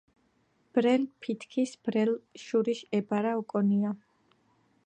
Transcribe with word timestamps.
ბრელ 0.77 1.03
ფითქის 1.25 1.75
ბრელ 1.89 2.13
შურიშ 2.47 2.83
ებარა 3.01 3.39
ოკონია. 3.45 3.97